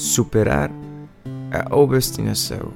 [0.00, 0.70] superar
[1.52, 2.72] a obstinação.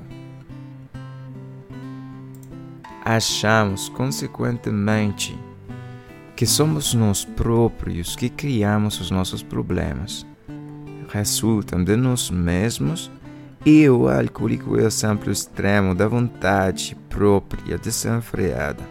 [3.03, 5.39] Achamos, consequentemente,
[6.37, 10.27] que somos nós próprios que criamos os nossos problemas.
[11.09, 13.11] Resultam de nós mesmos
[13.65, 18.83] e o alcoólico é o exemplo extremo da vontade própria desenfreada.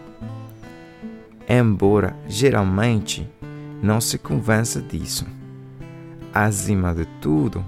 [1.48, 3.30] Embora geralmente
[3.82, 5.24] não se convença disso.
[6.34, 7.64] Acima de tudo,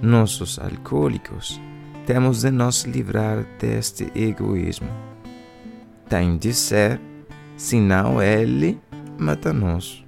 [0.00, 1.60] nós, os alcoólicos,
[2.06, 4.88] temos de nos livrar deste egoísmo.
[6.08, 7.00] Tem de ser,
[7.56, 8.80] senão ele
[9.18, 10.06] mata-nos.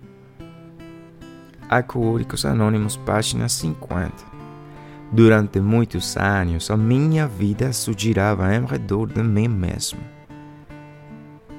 [1.69, 4.13] Alcoólicos Anônimos, página 50.
[5.13, 10.01] Durante muitos anos, a minha vida girava em redor de mim mesmo.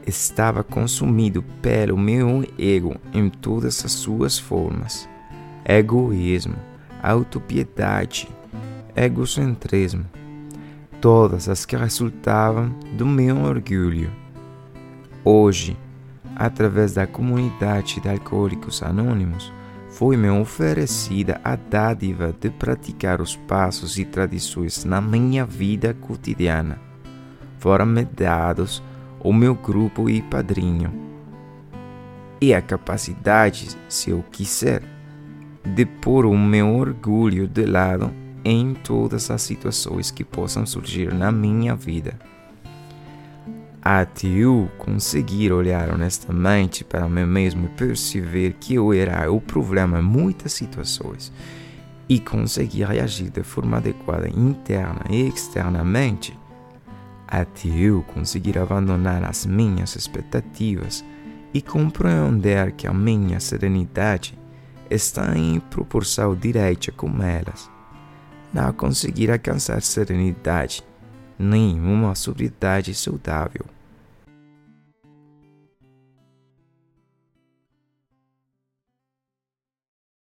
[0.08, 5.08] Estava consumido pelo meu ego em todas as suas formas:
[5.66, 6.56] egoísmo,
[7.02, 8.28] autopiedade,
[8.96, 10.06] egocentrismo,
[11.00, 14.12] todas as que resultavam do meu orgulho.
[15.24, 15.78] Hoje,
[16.36, 19.52] através da comunidade de alcoólicos anônimos,
[19.90, 26.80] foi-me oferecida a dádiva de praticar os passos e tradições na minha vida cotidiana.
[27.60, 28.82] Foram-me dados
[29.20, 31.12] o meu grupo e padrinho,
[32.42, 34.82] e a capacidade, se eu quiser,
[35.64, 38.12] de pôr o meu orgulho de lado
[38.44, 42.18] em todas as situações que possam surgir na minha vida.
[43.82, 50.00] Até eu conseguir olhar honestamente para mim mesmo e perceber que eu era o problema
[50.00, 51.32] em muitas situações
[52.08, 56.38] e conseguir reagir de forma adequada interna e externamente,
[57.28, 61.04] até eu conseguir abandonar as minhas expectativas
[61.54, 64.38] e compreender que a minha serenidade
[64.94, 67.70] está em proporção direta com elas.
[68.54, 70.84] Não conseguir alcançar serenidade,
[71.40, 73.66] nem uma sobriedade saudável.